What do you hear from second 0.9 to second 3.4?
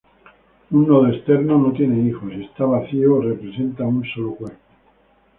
externo no tiene hijos, y está vacío o